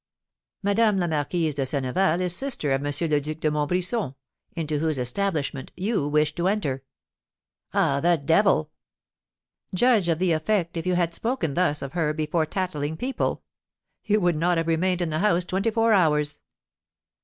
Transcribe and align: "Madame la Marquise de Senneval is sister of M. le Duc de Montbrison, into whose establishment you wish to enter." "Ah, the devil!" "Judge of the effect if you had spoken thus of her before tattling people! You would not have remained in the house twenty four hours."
"Madame 0.63 0.97
la 0.97 1.05
Marquise 1.05 1.53
de 1.53 1.61
Senneval 1.63 2.19
is 2.21 2.35
sister 2.35 2.71
of 2.71 2.83
M. 2.83 2.91
le 3.07 3.19
Duc 3.21 3.39
de 3.39 3.51
Montbrison, 3.51 4.15
into 4.55 4.79
whose 4.79 4.97
establishment 4.97 5.71
you 5.77 6.07
wish 6.07 6.33
to 6.33 6.47
enter." 6.47 6.83
"Ah, 7.71 7.99
the 7.99 8.17
devil!" 8.17 8.71
"Judge 9.75 10.09
of 10.09 10.17
the 10.17 10.31
effect 10.31 10.75
if 10.75 10.87
you 10.87 10.95
had 10.95 11.13
spoken 11.13 11.53
thus 11.53 11.83
of 11.83 11.91
her 11.93 12.15
before 12.15 12.47
tattling 12.47 12.97
people! 12.97 13.43
You 14.03 14.19
would 14.21 14.35
not 14.37 14.57
have 14.57 14.65
remained 14.65 15.03
in 15.03 15.11
the 15.11 15.19
house 15.19 15.45
twenty 15.45 15.69
four 15.69 15.93
hours." 15.93 16.39